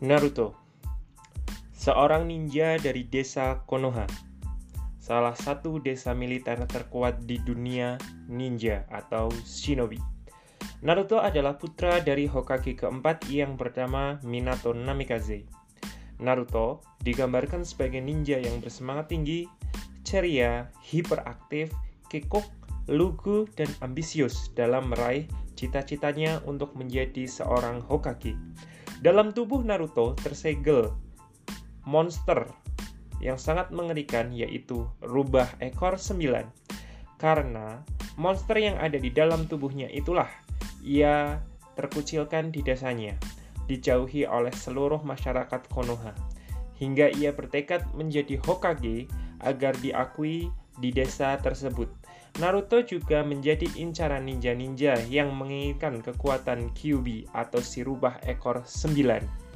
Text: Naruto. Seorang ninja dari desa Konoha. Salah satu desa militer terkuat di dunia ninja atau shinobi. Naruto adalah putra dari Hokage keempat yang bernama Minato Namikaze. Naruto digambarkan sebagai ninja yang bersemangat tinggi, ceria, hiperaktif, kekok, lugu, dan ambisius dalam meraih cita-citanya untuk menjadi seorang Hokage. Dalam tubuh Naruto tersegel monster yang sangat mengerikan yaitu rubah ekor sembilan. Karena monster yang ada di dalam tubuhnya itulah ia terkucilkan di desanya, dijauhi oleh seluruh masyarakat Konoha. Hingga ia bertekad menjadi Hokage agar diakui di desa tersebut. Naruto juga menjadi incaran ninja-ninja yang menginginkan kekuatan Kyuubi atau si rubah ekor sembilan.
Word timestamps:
Naruto. 0.00 0.56
Seorang 1.76 2.24
ninja 2.24 2.80
dari 2.80 3.04
desa 3.04 3.60
Konoha. 3.68 4.08
Salah 4.96 5.36
satu 5.36 5.76
desa 5.76 6.16
militer 6.16 6.56
terkuat 6.64 7.28
di 7.28 7.36
dunia 7.36 8.00
ninja 8.24 8.88
atau 8.88 9.28
shinobi. 9.44 10.00
Naruto 10.80 11.20
adalah 11.20 11.60
putra 11.60 12.00
dari 12.00 12.24
Hokage 12.24 12.80
keempat 12.80 13.28
yang 13.28 13.60
bernama 13.60 14.16
Minato 14.24 14.72
Namikaze. 14.72 15.44
Naruto 16.16 16.80
digambarkan 17.04 17.60
sebagai 17.68 18.00
ninja 18.00 18.40
yang 18.40 18.56
bersemangat 18.64 19.12
tinggi, 19.12 19.44
ceria, 20.00 20.72
hiperaktif, 20.80 21.76
kekok, 22.08 22.48
lugu, 22.88 23.44
dan 23.52 23.68
ambisius 23.84 24.48
dalam 24.56 24.96
meraih 24.96 25.28
cita-citanya 25.60 26.40
untuk 26.48 26.72
menjadi 26.72 27.28
seorang 27.28 27.84
Hokage. 27.84 28.32
Dalam 29.00 29.32
tubuh 29.32 29.64
Naruto 29.64 30.12
tersegel 30.12 30.92
monster 31.88 32.44
yang 33.24 33.40
sangat 33.40 33.72
mengerikan 33.72 34.28
yaitu 34.28 34.84
rubah 35.00 35.48
ekor 35.64 35.96
sembilan. 35.96 36.44
Karena 37.16 37.80
monster 38.20 38.60
yang 38.60 38.76
ada 38.76 39.00
di 39.00 39.08
dalam 39.08 39.48
tubuhnya 39.48 39.88
itulah 39.88 40.28
ia 40.84 41.40
terkucilkan 41.80 42.52
di 42.52 42.60
desanya, 42.60 43.16
dijauhi 43.68 44.28
oleh 44.28 44.52
seluruh 44.52 45.00
masyarakat 45.00 45.64
Konoha. 45.72 46.12
Hingga 46.76 47.12
ia 47.16 47.32
bertekad 47.32 47.96
menjadi 47.96 48.36
Hokage 48.40 49.08
agar 49.40 49.76
diakui 49.80 50.52
di 50.80 50.92
desa 50.92 51.36
tersebut. 51.40 51.88
Naruto 52.38 52.86
juga 52.86 53.26
menjadi 53.26 53.66
incaran 53.74 54.22
ninja-ninja 54.22 54.94
yang 55.10 55.34
menginginkan 55.34 55.98
kekuatan 55.98 56.70
Kyuubi 56.70 57.26
atau 57.34 57.58
si 57.58 57.82
rubah 57.82 58.22
ekor 58.22 58.62
sembilan. 58.62 59.49